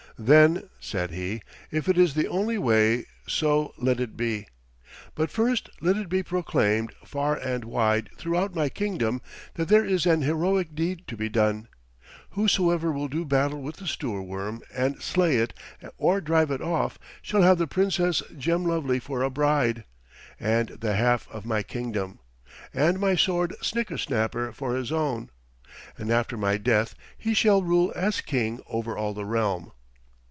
[0.19, 1.41] "Then," said he,
[1.71, 4.45] "if it is the only way, so let it be.
[5.15, 9.23] But first let it be proclaimed, far and wide throughout my kingdom,
[9.55, 11.69] that there is an heroic deed to be done.
[12.31, 15.55] Whosoever will do battle with the Stoorworm and slay it,
[15.97, 19.85] or drive it off, shall have the Princess Gemlovely for a bride,
[20.39, 22.19] and the half of my kingdom,
[22.75, 25.31] and my sword Snickersnapper for his own;
[25.97, 29.71] and after my death he shall rule as king over all the realm."